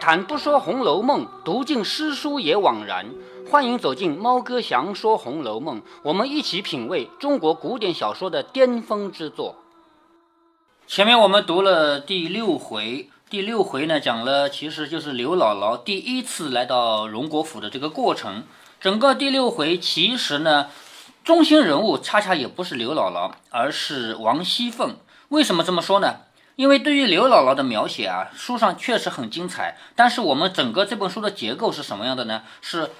[0.00, 3.06] 谈不说《红楼梦》，读尽诗书也枉然。
[3.50, 9.56] 欢迎走进猫哥祥说《红楼梦》，我们一起品味中国古典小说的巅峰之作。
[10.86, 18.44] 前面我们读了第六回，第六回呢讲了，其实就是刘姥姥第一次来到荣国府的这个过程。
[18.80, 20.68] 整个第六回其实呢，
[21.24, 24.96] 中心人物恰恰也不是刘姥姥，而是王熙凤。
[25.28, 26.14] 为什么这么说呢？
[26.58, 29.78] 因为对于刘姥姥的描写啊，书上确实很精彩。
[29.94, 32.42] 但是我们整个这本书的结构是什么样的呢？
[32.60, 32.90] 是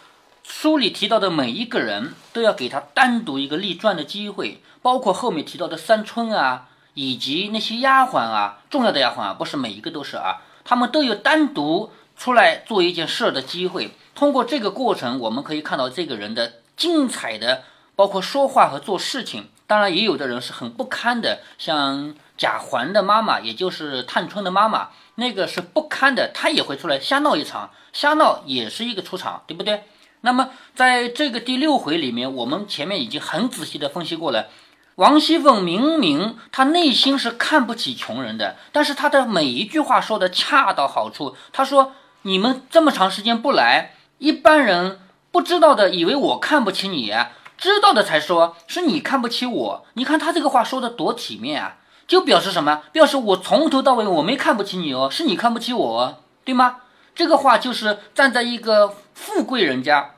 [0.45, 13.91] 书里提到的每一个人都要给他单独一个立传的机会，包括后面提到的三春啊，以及那些丫鬟啊，重要的丫鬟啊，不是每一个都是啊，他们都有单独出来做一件事的机会。
[14.15, 17.65] 通过这个过程，我们可以看到这个人的精彩的，
[17.97, 19.49] 包括说话和做事情。
[19.67, 22.15] 当然，也有的人是很不堪的，像。
[22.39, 29.83] 贾环的妈妈，也就是探春的妈妈，那个是不堪的，她也会出来瞎闹一场，瞎闹也是一个出场，对不对？
[30.21, 34.47] 那么在这个第六回里面，我们前面已经很仔细的分析过了。
[34.95, 41.37] 王熙凤明明她内心是看不起穷人的，但是她的每一句话说的恰到好处。
[41.53, 45.01] 她说：“你们这么长时间不来，一般人
[45.31, 47.13] 不知道的，以为我看不起你；
[47.57, 49.87] 知道的才说是你看不起我。
[49.95, 51.77] 你看她这个话说的多体面啊！”
[52.09, 52.83] 就表示什么？
[52.91, 56.79] 表示我从头到尾我没看不起你哦，是你看不起我，对吗？
[57.15, 60.15] 这个话就是站在一个富贵人家、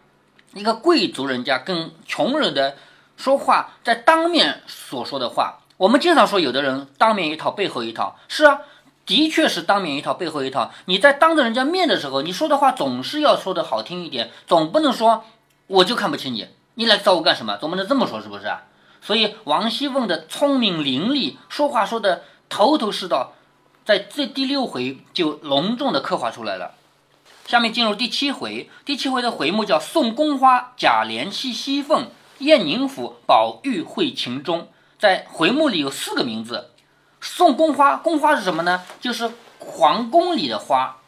[0.55, 2.77] 一个贵族人家跟穷人的
[3.17, 5.59] 说话，在当面所说的话。
[5.79, 8.17] 我们经常说，有的人当面一套，背后一套。
[8.29, 8.61] 是啊，
[9.07, 10.71] 的确是当面一套，背后一套。
[10.85, 15.25] 你在当着人家面的时候，你说的话总是要说的好听一点，总不能说
[15.67, 17.57] 我就看不起你，你来找我干什么？
[17.57, 18.45] 总不能这么说，是不是？
[19.03, 23.33] 所以王熙凤的聪明伶俐，说话说的头头是道，
[23.85, 26.75] 在这第六回就隆重的刻画出来了。
[27.47, 32.09] 下面进入第七回，第七回的回目叫送宫花，贾琏戏熙凤，
[32.39, 34.69] 宴宁府，宝玉会秦钟。
[34.99, 36.71] 在回目里有四个名字，
[37.21, 38.83] 送宫花，宫花是什么呢？
[39.01, 40.99] 就是皇宫里的花，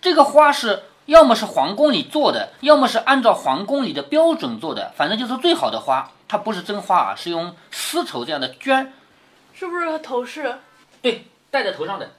[0.00, 6.10] 这个花是要么是皇宫里做的，要么是按照皇宫里的标准做的，反正就是最好的花。
[6.32, 8.86] 它不是真花啊，是用丝绸这样的绢，
[9.52, 10.60] 是不是头饰？
[11.02, 12.10] 对，戴在头上的。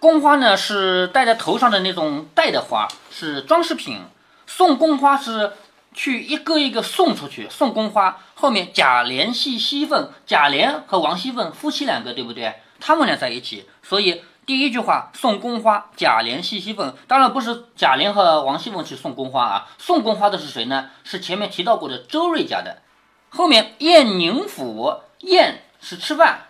[0.00, 4.00] 宫花呢是戴在头上的那种戴的花，是装饰品。
[4.48, 5.52] 送宫花是
[5.94, 8.18] 去一个一个送出去，送宫花。
[8.34, 12.52] 后面贾琏系熙凤，贾琏和王熙凤夫妻两个，对不对？
[12.80, 16.92] 他们俩在一起，所以第一句话送宫花，贾琏系熙凤。
[17.06, 20.90] 当然不是贾琏和王熙凤去送宫花啊，送宫花的是谁呢？
[21.04, 22.82] 是前面提到过的周瑞家的。
[23.30, 26.48] 后面宴宁府，宴是吃饭，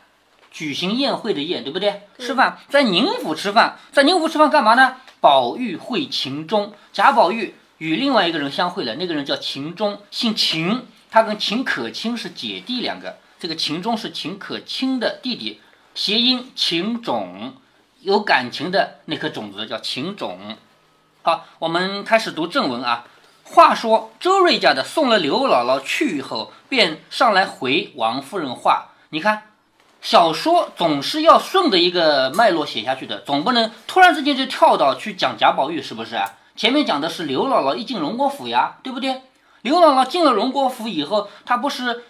[0.51, 2.03] 举行宴会的宴，对不对？
[2.19, 4.97] 吃饭在宁府吃饭，在宁府吃饭干嘛呢？
[5.21, 13.19] 宝玉会秦钟，贾宝玉与另外一个人相会了，那个人叫秦钟，姓秦，他跟秦可卿是姐弟两个。
[13.39, 15.61] 这个秦钟是秦可卿的弟弟，
[15.95, 17.55] 谐音秦种，
[18.01, 20.57] 有感情的那颗种子叫秦种。
[21.23, 23.05] 好，我们开始读正文啊。
[23.53, 28.91] 话说周瑞家的送了刘姥姥去以后，便上来回王夫人话。
[29.09, 29.43] 你看，
[30.01, 36.35] 小说总是要顺着一个脉络写下去的，总不能突然之间就跳到去讲贾宝玉，是不是啊？
[36.55, 39.23] 前面讲的是刘姥姥一进荣国府呀，对不对？
[39.63, 42.05] 刘姥姥进了荣国府以后，她不是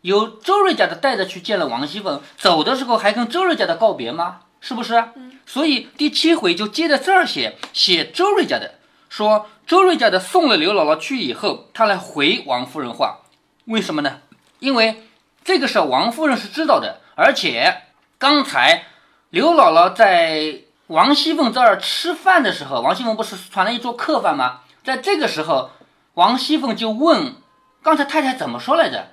[0.00, 4.38] 由周瑞家的带着去见了王熙凤，走的时候还跟周瑞家的告别吗？
[4.62, 4.94] 是不是？
[5.14, 5.38] 嗯。
[5.44, 8.76] 所以第七回就接着这儿写，写周瑞家的。
[9.08, 13.18] 说周瑞家的送了刘姥姥去以后，他来回王夫人话，
[13.66, 14.20] 为什么呢？
[14.58, 15.04] 因为
[15.44, 17.82] 这个事王夫人是知道的，而且
[18.18, 18.84] 刚才
[19.30, 24.60] 刘姥姥在王熙凤这儿吃饭的时候，王熙凤不是传了一桌客饭吗？
[24.84, 25.70] 在这个时候，
[26.14, 27.34] 王熙凤就问
[27.82, 29.12] 刚才太太怎么说来着？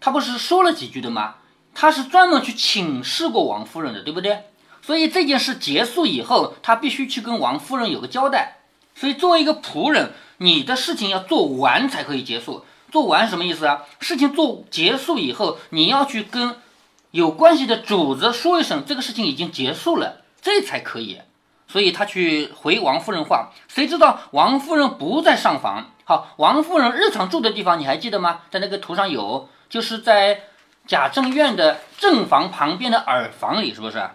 [0.00, 1.36] 她不是说了几句的吗？
[1.74, 4.44] 她是专门去请示过王夫人的，对不对？
[4.82, 8.58] 所以这件事结束以后，她必须去跟王夫人有个交代。
[8.94, 12.64] 所以，作为一个仆人，你的事情要做完才可以结束。
[12.92, 13.82] 做完什么意思啊？
[13.98, 16.56] 事情做结束以后，你要去跟
[17.10, 21.20] 有关系的主子说一声，这个事情已经结束了，这才可以。
[21.66, 25.90] 所以他去回王夫人话，谁知道王夫人不在上房。
[26.04, 28.42] 好，王夫人日常住的地方你还记得吗？
[28.50, 30.42] 在那个图上有，就是在
[30.86, 34.08] 贾政院的正房旁边的耳房里，是不是？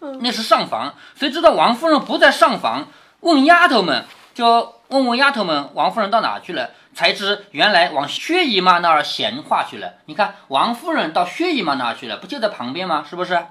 [0.00, 0.94] 嗯，那是上房。
[1.16, 2.86] 谁知道王夫人不在上房？
[3.20, 6.70] 问丫头们，就问问丫头们，王夫人到哪去了？
[6.92, 9.94] 才知原来往薛姨妈那儿闲话去了。
[10.06, 13.06] 你看，王夫人到薛姨妈那儿去了，不就在旁边吗？
[13.08, 13.46] 是不是？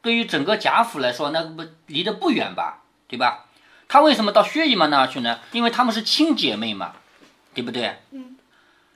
[0.00, 2.82] 对于整个贾府来说，那不离得不远吧？
[3.06, 3.44] 对吧？
[3.88, 5.40] 她为什么到薛姨妈那儿去呢？
[5.52, 6.92] 因为她们是亲姐妹嘛，
[7.52, 7.98] 对不对？
[8.12, 8.36] 嗯。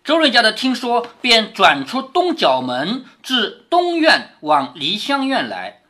[0.03, 5.83] 周瑞家的听说，便转出东角门，至东院往梨香院来。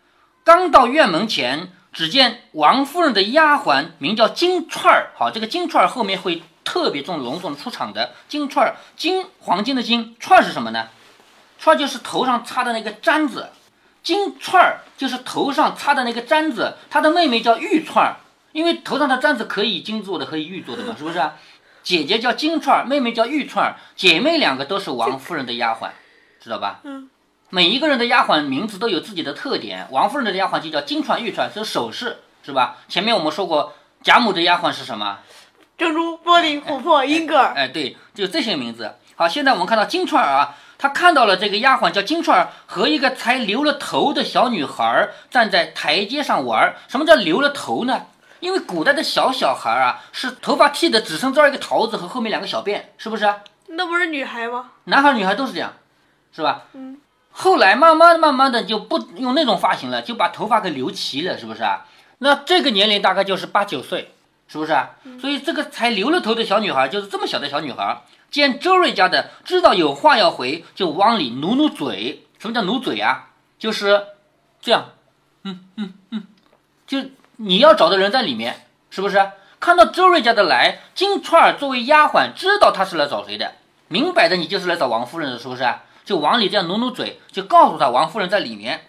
[0.44, 5.10] 刚到院门前，只见王夫人的丫鬟名叫金钏儿。
[5.14, 8.14] 好，这个金钏儿后面会特别重隆重出场的。
[8.28, 10.88] 金钏儿，金黄金的金，钏儿是什么呢？
[11.60, 13.50] 钏儿就是头上插的那个簪子。
[14.02, 18.16] 金钏儿就是头上插的那个簪子，她的妹妹叫玉钏儿，
[18.52, 21.22] 因为头上的簪子可以金做的，可以玉做的嘛，是不是？
[21.84, 25.90] 姐姐叫金钏儿，妹妹叫玉钏儿，姐妹两个都是王夫人的丫鬟，
[26.40, 26.80] 知道吧？
[26.84, 27.10] 嗯。
[27.54, 32.78] 每一个人的丫鬟名字都有自己的特点，王夫人的丫鬟就叫金钏、玉钏，是首饰，是吧？
[32.88, 35.18] 前面我们说过，贾母的丫鬟是什么？
[35.76, 37.52] 珍珠、玻璃、琥珀、英格尔。
[37.54, 38.94] 哎，对，就这些名字。
[39.16, 40.56] 好，现在我们看到金钏儿啊。
[40.78, 46.74] 她看到了这个丫鬟叫金钏儿和一个才留了头的小女孩站在台阶上玩。
[46.88, 48.06] 什么叫留了头呢？
[48.40, 53.30] 因为古代的小小孩啊，是头发剃的只剩这儿一个桃子和后面两个小辫，是不是？
[53.66, 54.70] 那不是女孩吗？
[54.84, 55.74] 男孩女孩都是这样，
[56.34, 56.62] 是吧？
[56.72, 56.98] 嗯。
[57.32, 61.86] 后来慢慢慢慢的就不用那种发型了，就把头发给留齐了，是不是啊？
[62.18, 64.14] 那这个年龄大概就是八九岁，
[64.46, 64.90] 是不是啊？
[65.20, 68.02] 所以这个才留了头的小女孩就是这么小的小女孩。
[68.30, 72.26] 见周瑞家的知道有话要回，就往里努努嘴。
[72.38, 73.30] 什么叫努嘴啊？
[73.58, 74.06] 就是
[74.60, 74.90] 这样，
[75.44, 76.26] 嗯嗯嗯，
[76.86, 76.98] 就
[77.36, 79.30] 你要找的人在里面，是不是？
[79.60, 83.52] 看到周瑞家的来，金钏儿作为丫鬟，知道他是来找谁的，
[83.88, 85.62] 明摆着你就是来找王夫人的，是不是？
[86.04, 88.86] 就往里这样努努嘴，就告诉他王夫人在里面。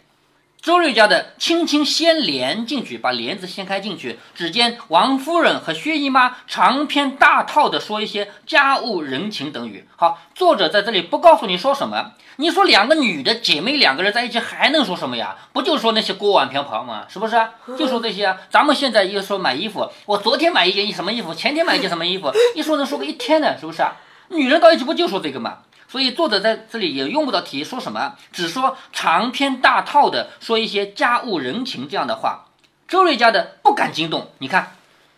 [0.62, 9.86] 周瑞家的轻轻掀帘进去，把帘子掀开进去，只见王夫人和薛姨妈长篇大套的说一些家务人情等语。
[9.98, 12.14] 好，作者在这里不告诉你说什么。
[12.38, 15.36] 你说两个女的姐妹两个人在一起还能说什么呀？
[15.52, 17.06] 不就说那些锅碗瓢盆吗？
[17.10, 17.36] 是不是？
[17.78, 18.38] 就说这些啊。
[18.50, 23.98] 咱们现在又说买衣服，我昨天买一件什么衣服，前天买一件什么衣服，一说能说个一天呢，是不是啊？
[24.30, 25.58] 女人到一起不就说这个吗？
[25.94, 32.46] 所以作者在这里也用不到题，说什么，只说长篇大套的说一些家务人情这样的话。
[32.88, 34.72] 周瑞家的不敢惊动，你看，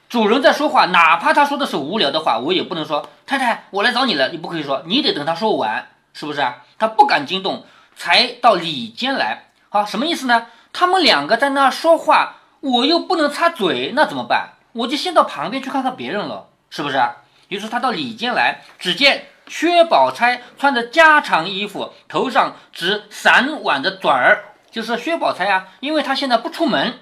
[0.09, 6.57] 主人在说话，哪怕他说的是无聊的话，我也不能说太太，我来找你了，你不可以说，你得等他说完，是不是啊？
[6.77, 9.45] 他不敢惊动，才到里间来。
[9.69, 10.47] 好，什么意思呢？
[10.73, 14.55] 他们两个在那说话，我又不能插嘴，那怎么办？
[14.73, 17.01] 我就先到旁边去看看别人了，是不是？
[17.47, 19.27] 于是他到里间来，只见。
[19.47, 25.67] 薛宝钗穿着家常衣服，头上只散挽的嘴儿，就是薛宝钗啊。
[25.79, 26.99] 因为她现在不出门，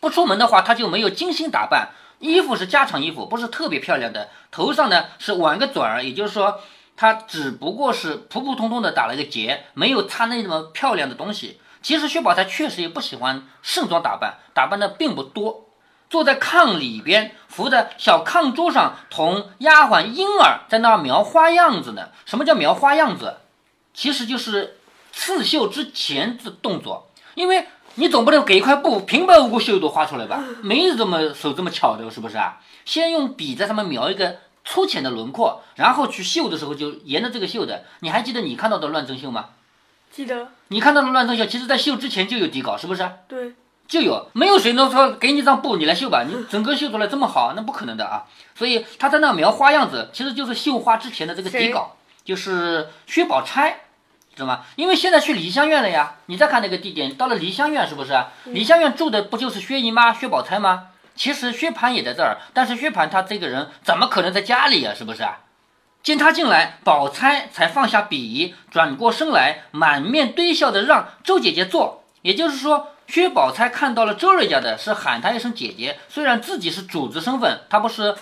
[0.00, 4.28] 不出门的话，她就没有精心打扮，衣服是家常衣服，不是特别漂亮的。
[4.50, 6.60] 头上呢是挽个卷儿，也就是说，
[6.96, 11.60] 她只不过是普普通通的打了个结，没有擦那么漂亮的东西。
[11.82, 15.65] 其实薛宝钗确实也不喜欢盛装打扮，打扮的并不多。
[16.08, 22.10] 坐在炕里边，扶着小炕桌上，同丫鬟婴儿在那儿描花样子呢。
[22.24, 23.38] 什么叫描花样子？
[23.92, 24.78] 其实就是
[25.12, 27.10] 刺绣之前的动作。
[27.34, 27.66] 因为
[27.96, 30.42] 你总不能给一块布平白无故绣一朵花出来吧？
[30.62, 32.60] 没这么手这么巧的，是不是啊？
[32.84, 37.84] 先用笔在上面描一个粗浅的轮廓，然后去绣的时候就沿着这个绣的。
[38.00, 39.46] 你还记得你看到的乱针绣吗？
[40.10, 40.48] 记得。
[40.68, 43.10] 你看到的乱针绣，其实在绣之前就有底稿，是不是？
[43.28, 43.54] 对。
[43.88, 46.24] 就有没有谁能说给你一张布你来绣吧？
[46.26, 48.24] 你整个绣出来这么好，那不可能的啊！
[48.56, 53.82] 所以他在那描花样子，其实就是绣花之前的这个底稿，就是薛宝钗，
[54.34, 54.64] 知道吗？
[54.74, 58.12] 因为现在去梨香院了呀，你再看那个地点，到了梨香院是不是？
[58.46, 60.88] 梨香院住的不就是薛姨妈、薛宝钗吗？
[61.14, 64.92] 其实薛蟠也在这儿，但是薛蟠他这个人怎么可能在家里呀？
[64.92, 65.38] 是不是啊？
[66.02, 72.88] 见他进来，宝钗才放下笔，转过身来，满面堆笑的让周姐姐坐，也就是说。
[73.06, 75.98] 薛宝钗看到了周瑞家的，是喊她一声姐姐。
[76.08, 78.14] 虽然自己是主子身份，她不是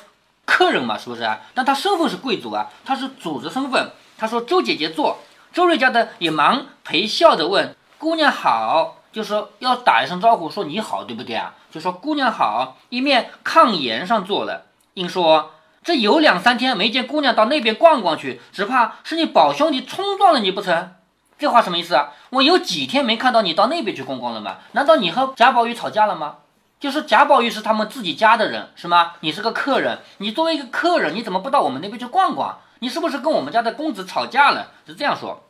[0.44, 1.40] 客人嘛，是不是啊？
[1.54, 3.90] 但她身份是贵族啊，她是主子身份。
[4.16, 5.18] 她说：“周姐姐坐。”
[5.52, 11.54] 周瑞家的也忙陪笑着问：“姑娘好。”就说要打一声招呼，说你好，对不对啊？
[11.70, 14.66] 就说姑娘好，一面炕沿上坐了。
[14.94, 20.92] 应说：“这有两三天没见姑娘到那边逛逛去，只怕是你宝兄弟冲撞了你不成？”
[21.38, 22.12] 这话什么意思啊？
[22.30, 24.58] 我有几天没看到你到那边去逛逛了吗？
[24.72, 26.36] 难道你和贾宝玉吵架了吗？
[26.80, 29.12] 就是贾宝玉是他们自己家的人，是吗？
[29.20, 32.58] 你是个客人，你作为一个客人，你怎么不到我们那边去逛逛？
[32.80, 34.68] 你是不是跟我们家的公子吵架了？
[34.86, 35.42] 是这样说。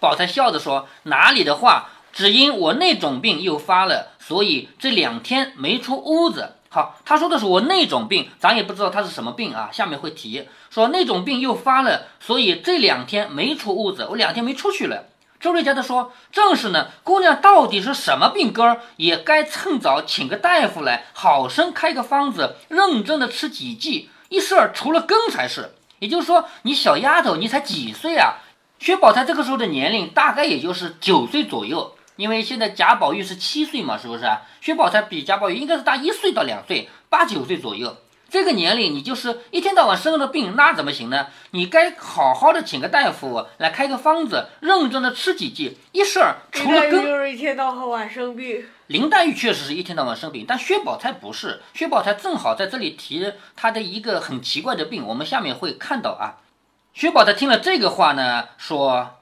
[0.00, 9.70] 宝钗笑着说：“哪里的话，只因我那种病又发了，所以这两天没出屋子。”好，他说的是我那种病，咱也不知道他是什么病啊。
[9.72, 15.04] 下面会提说那种病又发了，所以这两天没出屋子，我两天没出去了。
[15.40, 25.74] 周瑞家的说：“正是呢，姑娘到底是什么病根儿，也该趁早请个大夫来，好生开个方子，认真的吃几剂，一事儿除了根才是。
[26.00, 28.38] 也就是说，你小丫头，你才几岁啊？
[28.80, 34.24] 薛宝钗这个时候的年龄大概也就是九岁左右，因为现在贾宝玉是七岁嘛，是不是？
[34.60, 37.96] 薛宝钗比贾宝玉应该是大一岁到两岁，八九岁左右。”
[38.30, 41.28] 这个年龄，你就是一天到晚生了病，那怎么行呢？
[41.52, 47.02] 你该好好的请个大夫来开个方子，认真的吃几剂，一事儿除了根。
[47.02, 48.66] 就是一天到晚生病。
[48.88, 51.62] 林黛玉确实是一天到晚生病，但薛宝钗不是。
[51.72, 56.44] 薛宝钗正好在这里提她的一个很奇怪的病，我们下面会看到啊。
[56.92, 59.16] 薛宝钗听了这个话呢，说：“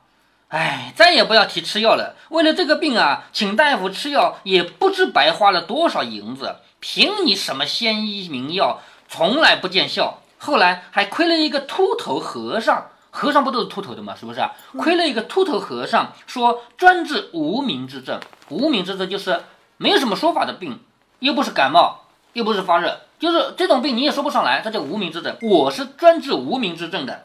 [0.49, 2.17] 哎，再也不要提吃药了。
[2.31, 6.57] 为了这个病啊，请大夫吃药也不知白花了多少银子。
[6.81, 12.89] 凭你什么仙医名药？”从来不见效，后来还亏了一个秃头和尚。
[13.11, 14.15] 和尚不都是秃头的吗？
[14.15, 14.47] 是不是？
[14.77, 18.21] 亏了一个秃头和尚，说专治无名之症。
[18.51, 19.43] 无名之症就是
[19.79, 20.79] 没有什么说法的病，
[21.21, 25.35] 又不是感冒，又不是发热，就是这种病你也说不上来，这叫无名之症。
[25.41, 27.23] 我是专治无名之症的，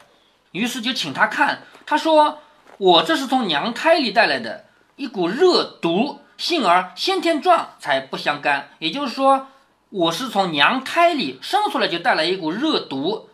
[0.52, 1.64] 于是就请他看。
[1.84, 2.38] 他说
[2.78, 4.64] 我这是从娘胎里带来的
[4.96, 8.70] 一股热毒，幸而先天壮，才不相干。
[8.78, 9.48] 也就是说。
[9.92, 13.28] 我是从娘胎里生出来就带来一股热毒，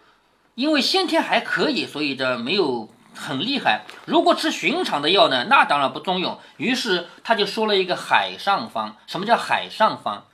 [0.57, 3.83] 因为先天还可以，所以这没有很厉害。
[4.07, 6.37] 如果吃寻常的药呢，那当然不中用。
[6.57, 8.97] 于是他就说了一个海上方。
[9.07, 10.25] 什么叫海上方？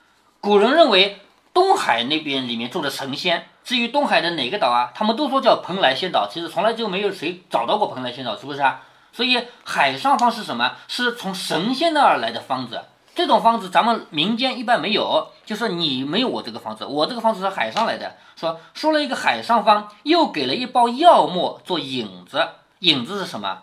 [0.41, 1.21] 古人认为
[1.53, 6.27] 东海那边里面住着神仙，至于东海的哪个岛啊，他们都说叫蓬莱仙岛。
[6.27, 8.81] 其实从来就没有谁找到过蓬莱仙岛，是不是啊？
[9.13, 10.73] 所以海上方是什么？
[10.89, 12.81] 是从神仙那儿来的方子。
[13.15, 18.17] 这种方子咱们民间一般没有，就是你没有我这个方子，我这个方子是海上来的。
[18.35, 22.49] 说说了一个海上方，又给了一包药末做引子。
[22.81, 23.63] 引子是什么？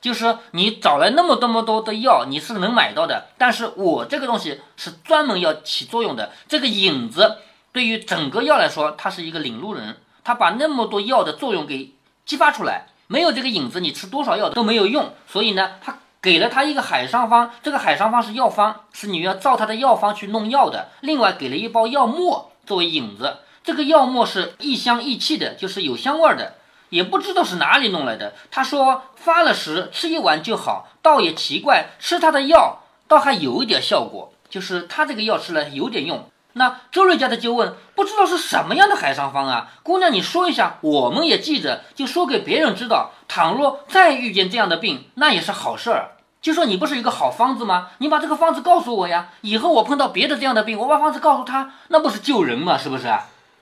[0.00, 3.28] 就是你找来那么多么多的药，你是能买到的。
[3.38, 6.32] 但是我这个东西是专门要起作用的。
[6.46, 7.38] 这个引子
[7.72, 11.94] 对于整个药来说，它是一个领路人，它把那么多药的作用给
[12.26, 12.88] 激发出来。
[13.06, 15.14] 没有这个引子，你吃多少药都没有用。
[15.26, 15.98] 所以呢，它。
[16.22, 20.90] 给了他一个海上方，这个海上方是药方，是你要照他的药方去弄药的。
[21.00, 26.54] 另外给了一包药末作为引子，这个药末是异香异气的，就是有香味的，
[26.90, 28.34] 也不知道是哪里弄来的。
[28.52, 36.28] 他说发了时吃一丸就好，倒也奇怪，吃他的药倒还有一点效果，就是他这个药吃了有点用。
[36.54, 39.72] 那周瑞家的就问，不知道是什么样的海上方啊？
[39.82, 43.10] 姑娘你说一下，我们也记着，就说给别人知道。
[43.26, 46.11] 倘若再遇见这样的病，那也是好事儿。
[46.42, 47.90] 就说你不是一个好方子吗？
[47.98, 49.28] 你把这个方子告诉我呀。
[49.42, 52.76] 以后我碰到别的这样的病，我把方子告诉他，那不是救人吗？
[52.76, 53.08] 是不是？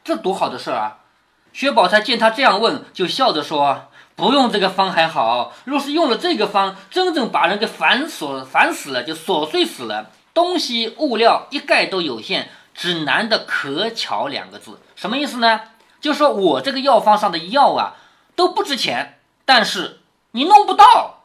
[0.02, 0.96] 这多好的事儿啊！
[1.52, 10.10] 薛宝钗见他这样问，就笑着说：“不用这个方还好，若是用了这个方，真正把人给烦死，烦死了，就琐碎死了。
[10.32, 14.80] 东西物料一概都有限，只难的可巧两个字。
[14.96, 15.60] 什么意思呢？
[16.00, 17.96] 就说我这个药方上的药啊，
[18.34, 21.16] 都不值钱，但是你弄不到。”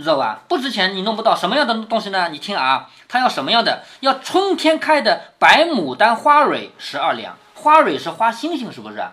[0.00, 0.40] 你知道吧？
[0.48, 2.30] 不值钱，你弄不到什么样的东西呢？
[2.30, 3.84] 你听啊，他要什么样的？
[4.00, 9.04] 要春天开的白牡丹花蕊十二两，花蕊是花星星，是不是？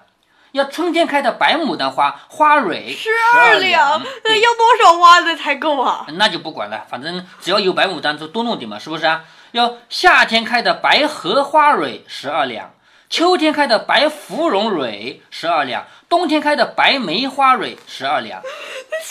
[0.53, 6.05] 要春天开的白牡丹花花蕊十二两，那要多少花的才够啊？
[6.13, 9.25] 那就不管了，反正只要有白牡丹就多弄点嘛，是不是啊？
[9.51, 12.71] 要夏天开的白荷花蕊十二两。
[13.09, 18.41] 秋天开的白芙蓉蕊十二两，冬天开的白梅花蕊十二两。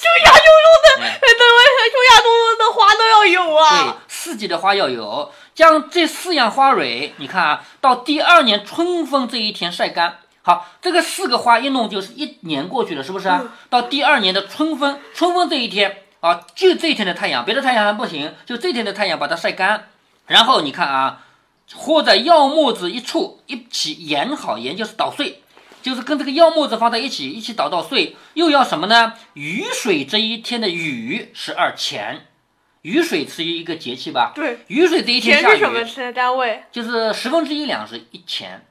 [0.07, 1.59] 秋夏秋冬的，等会
[1.91, 3.83] 秋夏冬冬的花都要有啊。
[3.83, 10.19] 对，四季的花要有，将这四样花蕊，你看啊，到第二年春分这一天晒干。
[10.43, 13.45] 好，这个四个花一弄就是一年过去了，是不是啊？
[13.69, 19.89] 到第二年的春分，春分这一天啊，就这一天的太阳，别的太阳还不行，就这天的太阳把它晒干。
[20.27, 21.23] 然后你看啊。
[21.75, 25.43] 或者药沫子一处一起研好，研就是捣碎，
[25.87, 28.17] 就是跟这个药沫子放在一起，一起捣捣碎。
[28.35, 29.13] 又要什么呢？
[29.35, 32.27] 雨水这一天的雨十二钱，
[32.83, 34.33] 雨水是一个节气吧？
[34.35, 35.61] 对，雨水这一天下雨。
[35.61, 36.65] 钱是什么单位？
[36.73, 38.67] 就是十分之一两是一钱。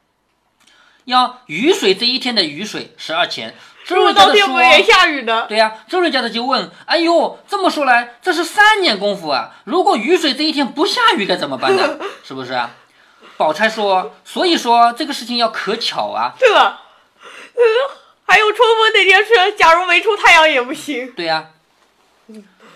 [1.06, 3.56] 要雨水这一天的雨水十二钱。
[3.86, 5.46] 周瑞家的说，也下雨的。
[5.48, 9.56] 对呀，周瑞家的就问：哎呦，这么说来，这是三年功夫啊！
[9.64, 11.98] 如果雨水这一天不下雨该怎么办呢？
[12.26, 12.72] 是不是啊？
[13.38, 16.82] 宝钗说：“所以说这个事情要可巧啊。”对了，
[17.56, 17.64] 嗯，
[18.28, 21.12] 还有春风那天是，假如没出太阳也不行。
[21.14, 21.52] 对呀。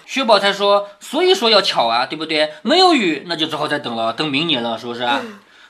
[0.05, 2.51] 薛宝钗说：“所以说要巧啊，对不对？
[2.63, 5.21] 没有雨，那就只好再等了，等明年了，是不是啊？”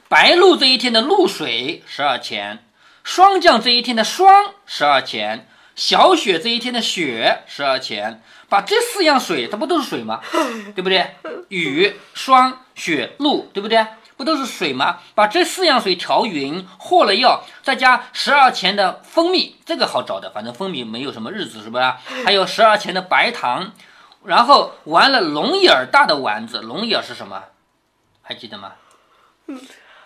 [0.08, 2.64] 白露这一天的露水十二钱，
[3.04, 10.22] 霜降这一天的霜十二钱，小雪这一天的雪十二钱，把这四样水，它不都是水吗？
[10.74, 11.16] 对不对？
[11.50, 13.86] 雨、霜、雪、露，对不对？
[14.20, 14.98] 不都是水吗？
[15.16, 21.84] 把这四样水调匀，和了药，再加十二钱的蜂蜜，这个好找的，反正蜂蜜没有什么日子，是不是？
[22.26, 23.72] 还有十二钱的白糖，
[24.26, 27.44] 然后玩了龙眼儿大的丸子，龙眼儿是什么？
[28.22, 28.74] 还记得吗？
[29.48, 29.58] 嗯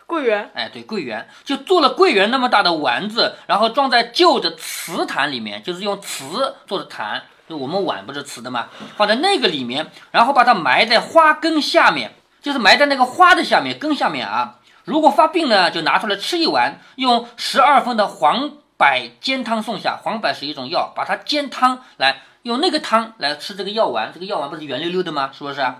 [0.06, 8.68] 桂圆，哎，对，桂圆就做了桂圆那么大的丸子，然后装在旧的瓷坛里面，就是用瓷做的坛，就我们碗不是瓷的吗？
[8.96, 14.58] 放在那个里面，然后把它埋在花根下面，就是埋在那个花的下面根下面啊。
[14.84, 18.88] 如果发病呢，就拿出来吃一碗，用十二分的黄柏
[19.20, 19.98] 煎汤送下。
[20.04, 24.12] 黄柏是一种药，把它煎汤来，用那个汤来吃这个药丸。
[24.14, 25.32] 这个药丸不是圆溜溜的吗？
[25.36, 25.78] 是不是啊？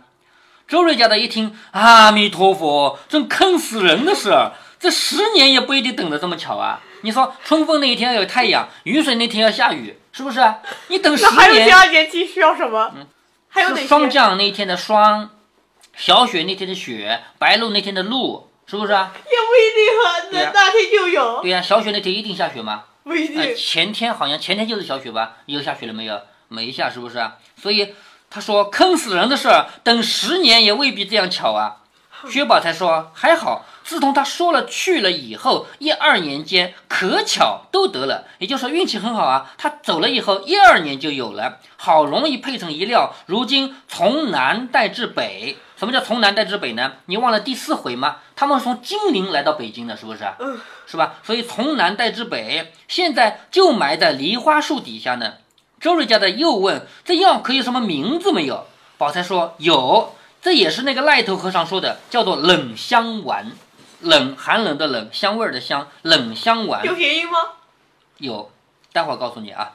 [0.66, 4.54] 周瑞家的一听，阿弥陀佛，真坑死人的事儿！
[4.80, 6.82] 这十年也不一定等得这么巧啊！
[7.02, 10.42] 你说春风那一天要有太阳，雨水那天要下雨，是不是？
[10.88, 12.92] 你等十那还有其年，他节气需要什么？
[13.50, 13.86] 还有哪些？
[13.88, 15.30] 霜降那一天的霜，
[15.96, 19.14] 小雪那天的雪，白露那天的露，是不是啊？
[19.16, 22.86] 也不一定啊，那那天就有，对呀、小雪那天一定下雪吗？
[23.04, 23.40] 不一定。
[23.40, 25.38] 呃，前天好像前天就是小雪吧？
[25.46, 26.20] 又下雪了没有？
[26.48, 27.38] 没下，是不是啊？
[27.62, 27.94] 所以
[28.30, 31.78] 他说坑死人的事儿，等十年也未必这样巧啊。
[32.30, 39.52] 薛宝钗说还好，自从他说了去了以后，一二年间可巧都得了，也就是说运气很好啊。
[39.58, 43.14] 他走了以后，一二年就有了，好容易配成一料。
[43.26, 46.94] 如今从南带至北，什么叫从南带至北呢？
[47.08, 48.20] 你忘了第四回吗？
[48.38, 50.38] 他们是从金陵来到北京的，是不是啊？
[50.40, 51.16] 嗯，是吧？
[51.24, 55.34] 所以从南带至北，现在就埋在梨花树底下呢。
[55.82, 58.66] 周瑞家的又问：“这药可有什么名字没有？”
[58.98, 63.52] 宝钗说：“有，这也是那个赖头和尚说的，叫做冷香丸。
[64.00, 67.38] 冷，寒冷的冷，香味儿的香，冷香丸有谐音吗？
[68.20, 68.50] 有，
[68.94, 69.74] 待会儿告诉你啊。”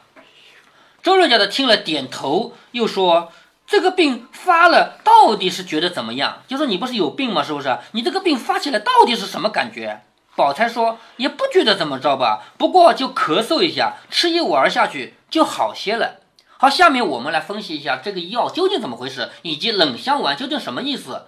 [1.05, 3.31] 周瑞家的听了点头，又说
[3.69, 6.43] ：“这个病发了，到底是觉得怎么样？
[6.49, 7.43] 就说你不是有病吗？
[7.43, 7.77] 是不是？
[7.93, 10.01] 你这个病发起来到底是什么感觉？”
[10.35, 16.21] 宝钗说：“也不觉得怎么着吧，不过就咳嗽一下，吃一丸儿下去就好些了。”
[16.57, 21.27] 好，下面我们来分析一下这个药究竟怎么回事，以及冷香丸究竟什么意思。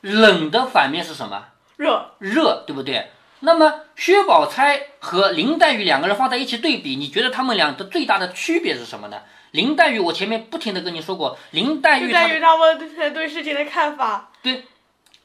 [0.00, 1.46] 冷的反面是什么？
[1.76, 3.10] 热，热，对不对？
[3.40, 9.18] 那么薛宝钗和林黛玉两个人放在一起对比，你觉得他们俩的最大的区别是什么呢？
[9.54, 14.30] 林黛玉，我前面不停的跟你说过，林黛玉她就在于他们对对事情的看法。
[14.42, 14.64] 对，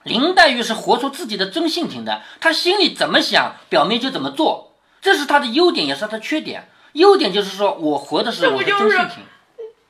[0.04, 6.70] 林黛玉是活出自己的真性情的，她心里怎么想，表面就怎么做，这是她的优点，也是她的缺点。
[6.94, 9.24] 优点就是说我活的是我的真性情，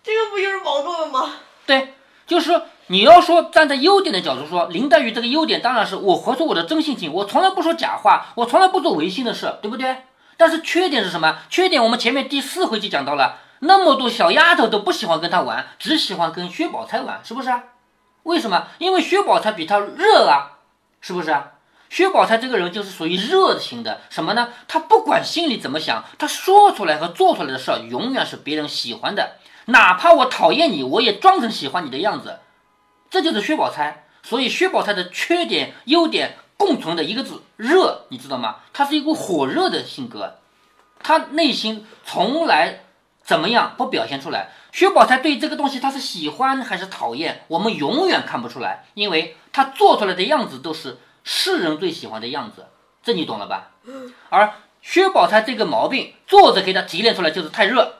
[0.01, 1.33] 这个不就是矛盾吗？
[1.65, 10.03] 对，就是说你要说站在优点的角度说，林黛玉这个优点当然是我活出我的真性情，我从来不说假话，我从来不做违心的事，对不对？
[10.37, 11.39] 但是缺点是什么？
[11.49, 17.63] 缺点我们前面第四回就讲到了，那么多小丫头都不喜欢跟他玩，只喜欢跟薛宝钗玩，是不是啊？
[18.23, 18.67] 为什么？
[18.77, 20.59] 因为薛宝钗比他热啊，
[21.01, 21.53] 是不是啊？
[21.89, 24.49] 薛宝钗这个人就是属于热型的，什么呢？
[24.67, 32.39] 她不管心里怎么想，她说出来和做出来的事儿永远是别人喜欢的，哪怕我讨厌你，我也装成喜欢你的样子，
[33.09, 34.05] 这就是薛宝钗。
[34.21, 38.57] 所以薛宝钗的缺点、优点共存的一个字——热，你知道吗？
[38.71, 40.35] 她是一股火热的性格，
[41.01, 42.83] 她内心从来
[43.29, 44.49] 怎么样不表现出来。
[44.71, 52.65] 薛宝钗对这个东西她是喜欢还是讨厌，我们永远看不出来，因为她做出来的样子都是世人最喜欢的样子，
[53.03, 53.67] 这你懂了吧？
[54.29, 57.99] 而薛宝钗这个毛病，作者给她提炼出来就是太热，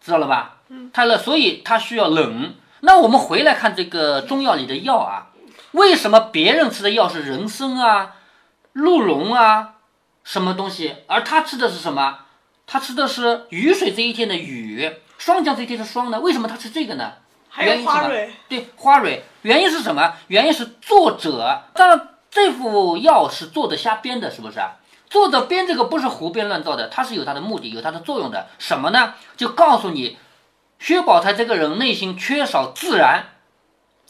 [0.00, 0.56] 知道了吧？
[0.92, 2.56] 太热，所以她需要冷。
[2.80, 5.28] 那我们回来看这个中药里的药啊，
[5.70, 8.16] 为什么别人吃的药是人参啊、
[8.72, 9.74] 鹿茸啊
[10.24, 12.25] 什么东西，而他吃的是什么？
[12.66, 16.18] 他吃的是雨水这一天的雨，霜降这一天的霜呢？
[16.20, 17.12] 为什么他吃这个呢？
[17.48, 20.14] 还有花蕊，对，花蕊，原因是什么？
[20.26, 24.76] 原因是作者，当然这副药是作者瞎编的，是不是啊？
[25.08, 28.48] 作者编这个不是胡编乱造的，它是有它的目的，有它的作用的。
[28.58, 29.14] 什么呢？
[29.36, 30.18] 就告诉你，
[30.80, 33.26] 薛宝钗这个人内心缺少自然，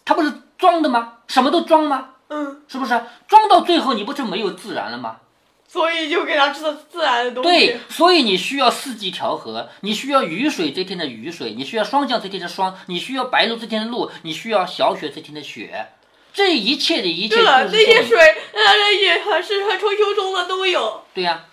[0.05, 1.19] 他不是装的吗？
[1.29, 2.09] 什么都装吗？
[2.29, 3.01] 嗯，是不是？
[3.29, 5.19] 装到最后，你不就没有自然了吗？
[5.69, 7.51] 所以就给他吃的自然的东西。
[7.51, 15.89] 对，所以你需要四季调和，你需要雨水这天的雨水，你需要霜降这天的霜，你需要白露这天的露，你需要小雪这天的雪，
[16.33, 18.19] 这一切的一切对了，都是作为那些水，
[18.53, 21.03] 呃，也还是和春秋中的都有。
[21.13, 21.45] 对呀、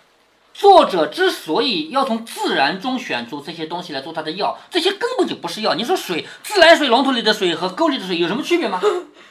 [0.54, 5.74] 作者之所以要从自然中选出这些东西来做他的药，这些根本就不是药。
[5.74, 8.80] 你说水，自来水龙头里的水和沟里的水有什么区别吗？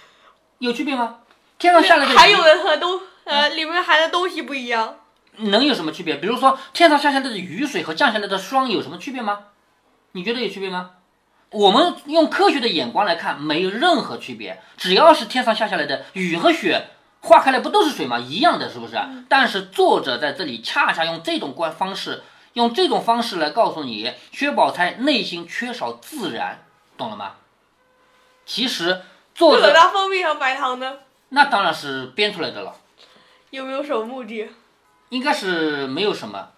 [0.60, 1.18] 有区别吗？
[1.60, 5.00] 天上下来的还有的和都呃里面含的东西不一样。
[5.38, 6.18] 能有什么区别？
[6.18, 9.46] 比如说天上下下来的雨水和降下来的霜有什么区别吗？
[10.12, 10.92] 你觉得有区别吗？
[11.50, 14.62] 我们用科学的眼光来看，没有任何区别。
[14.78, 16.88] 只要是天上下下来的雨和雪
[17.22, 18.20] 化开来，不都是水吗？
[18.20, 18.98] 一样的，是不是？
[19.28, 26.64] 但是作者在这里恰恰用这种观方式，用这种方式来告诉你，薛宝钗内心缺少自然，
[26.98, 27.34] 懂了吗？
[28.46, 29.02] 其实
[29.34, 30.98] 作者他封闭和白糖呢？
[31.30, 32.76] 那当然是编出来的了。
[33.54, 34.50] 有没有什么目的？
[35.10, 36.50] 应该是没有什么。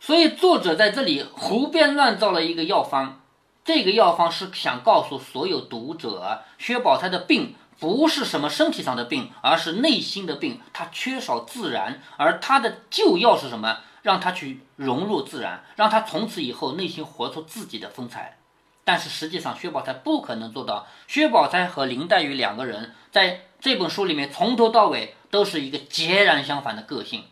[0.00, 3.20] 所以作者在这里胡编乱造了一个药方。
[3.64, 10.60] 这个药方是想告诉所有读者，薛宝钗的病不是什么身体上的病，而是内心的病。
[10.72, 13.78] 她缺少自然，而她的救药是什么？
[14.02, 18.36] 让她去融入自然，让她从此以后内心活出自己的风采。
[18.82, 20.88] 但是实际上，薛宝钗不可能做到。
[21.06, 27.24] 薛宝钗和林黛玉两个人在这本书里面从头到尾都是一个截然相反的个性。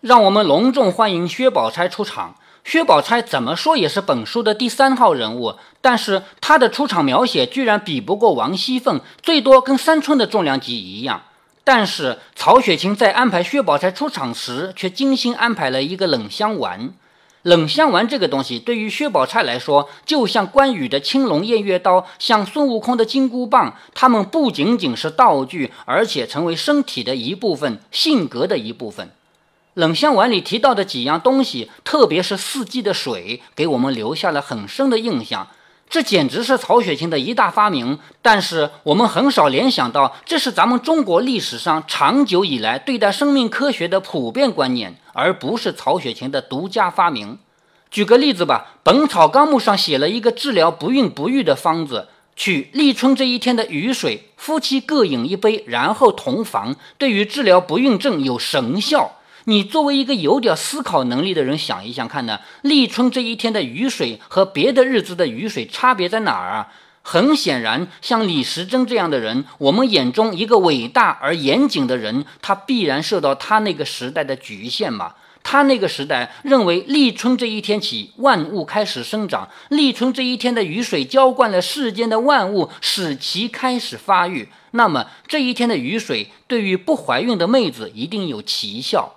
[0.00, 2.36] 让我们隆重欢迎薛宝钗出场。
[2.62, 11.24] 薛宝钗怎么说也是本书的第三号人物，但是她的出场描写居然比不过王熙凤，最多跟三春的重量级一样。
[11.64, 16.92] 但是曹雪芹在安排薛宝钗出场时，却精心安排了一个冷香丸。
[17.40, 29.10] 冷香丸这个东西，对于薛宝钗来说，就像关羽的青龙偃月刀，像孙悟空的金箍棒，它们不仅仅是道具，而且成为身体的一部分，性格的一部分。
[29.74, 35.48] 冷香丸里提到的几样东西，特别是四季的水，给我们留下了很深的印象。
[35.88, 37.98] 这简直是曹雪芹的一大发明。
[38.20, 47.38] 但是我们很少联想到，这是咱们中国历史上长久以来对待生命科学的普遍观念，而不是曹雪芹的独家发明。
[47.90, 59.12] 举个例子吧，《本草纲目》上写了一个治疗不孕不育的方子：取立春这一天的雨水，夫妻各饮一杯，然后同房，对于治疗不孕症有神效。
[59.46, 62.40] 你作为一个有点思考能力的人，想一想看呢？
[62.62, 66.72] 立春这一天的雨水和别的日子的雨水差别在哪儿啊？
[67.02, 75.12] 很显然，像李时珍这样的人，我们眼中一个伟大而严谨的人，他必然受到他那个时代的局限嘛。
[75.42, 84.48] 他那个时代认为，立春这一天起，万物开始生长；立春这一天的雨水浇灌了世间的万物，使其开始发育。
[84.70, 89.12] 那么，这一天的雨水对于不怀孕的妹子一定有奇效。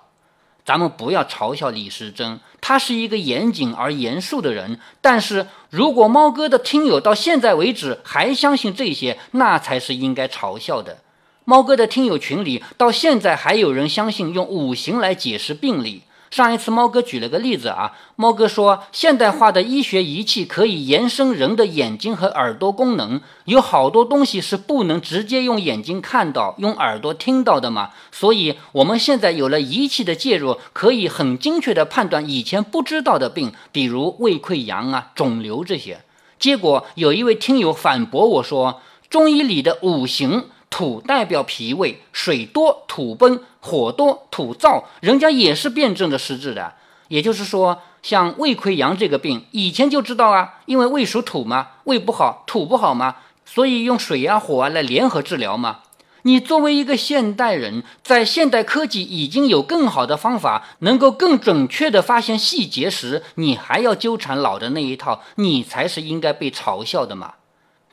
[0.68, 4.78] 咱们不要嘲笑李时珍，他是一个严谨而严肃的人。
[5.00, 10.98] 但是如果猫哥的听友到现在为止还相信这些，那才是应该嘲笑的。
[11.46, 16.02] 猫哥的听友群里到现在还有人相信用五行来解释病理。
[16.30, 27.90] 上一次猫哥举了个例子啊，猫哥说现代化的医学仪器可以延伸人的眼睛和耳朵功能，有好多东西是不能直接用眼睛看到、用耳朵听到的嘛。
[28.12, 36.02] 所以我们现在有了仪器的介入，可以很精确地判断以前不知道的病，比如胃溃疡啊、肿瘤这些。
[36.38, 40.44] 结果有一位听友反驳我说，中医里的五行。
[40.70, 46.74] 土代表脾胃，水多土崩，火多土燥，人家也是辩证的实质的。
[47.08, 55.78] 也就是说，像胃溃疡这个病，以前就知道啊，因为胃属土嘛，胃不好，土不好嘛，所以用水啊火啊来联合治疗嘛。
[56.22, 67.34] 你作为一个现代人，在现代科技已经有更好的方法，能够更准确的发现细节时，你还要纠缠老的那一套，你才是应该被嘲笑的嘛。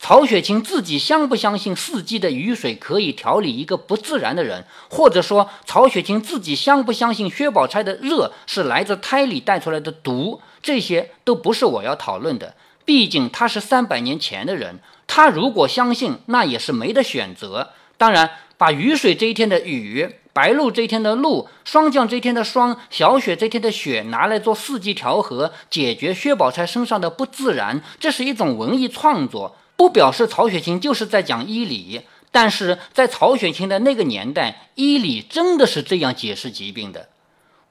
[0.08, 12.54] 曹雪芹自己相不相信四季的雨水可以调理一个不自然的人，或者说曹雪芹自己相不相信薛宝钗的热是来自胎里带出来的毒，这些都不是我要讨论的。
[12.86, 17.70] 毕竟他是三百年前的人，他如果相信，那也是没得选择。
[17.98, 29.56] 当然，把雨水这一天的雨、白露这一天的露、霜降这一天的霜、小雪这一天的雪拿来做四季调和，解决薛宝钗身上的不自然，这是一种文艺创作。
[29.76, 37.10] 不表示曹雪芹就是在讲医理，但是在曹雪芹的那个年代，医理真的是这样解释疾病的。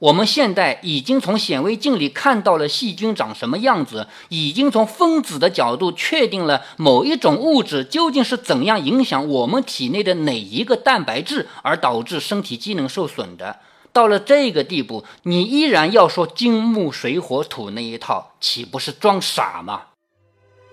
[0.00, 13.60] 我们现在已经从显微镜里看到了细菌长什么样子，已经从分子的角度确定了某一种物质究竟是怎样影响我们体内的哪一个蛋白质，而导致身体机能受损的。
[13.92, 19.82] 到了这个地步，你依然要说金木水火土那一套，岂不是装傻吗？